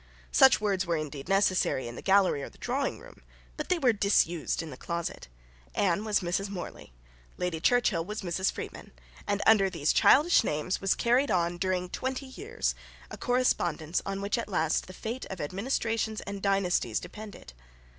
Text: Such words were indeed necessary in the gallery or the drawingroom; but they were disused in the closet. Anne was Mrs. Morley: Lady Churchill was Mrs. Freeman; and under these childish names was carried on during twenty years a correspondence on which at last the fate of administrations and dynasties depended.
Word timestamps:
Such 0.31 0.59
words 0.59 0.83
were 0.83 0.97
indeed 0.97 1.29
necessary 1.29 1.87
in 1.87 1.95
the 1.95 2.01
gallery 2.01 2.41
or 2.41 2.49
the 2.49 2.57
drawingroom; 2.57 3.21
but 3.55 3.69
they 3.69 3.77
were 3.77 3.93
disused 3.93 4.63
in 4.63 4.71
the 4.71 4.75
closet. 4.75 5.27
Anne 5.75 6.03
was 6.03 6.21
Mrs. 6.21 6.49
Morley: 6.49 6.91
Lady 7.37 7.59
Churchill 7.59 8.03
was 8.03 8.23
Mrs. 8.23 8.51
Freeman; 8.51 8.93
and 9.27 9.43
under 9.45 9.69
these 9.69 9.93
childish 9.93 10.43
names 10.43 10.81
was 10.81 10.95
carried 10.95 11.29
on 11.29 11.59
during 11.59 11.87
twenty 11.87 12.25
years 12.25 12.73
a 13.11 13.15
correspondence 13.19 14.01
on 14.03 14.21
which 14.23 14.39
at 14.39 14.49
last 14.49 14.87
the 14.87 14.93
fate 14.93 15.27
of 15.27 15.39
administrations 15.39 16.19
and 16.21 16.41
dynasties 16.41 16.99
depended. 16.99 17.53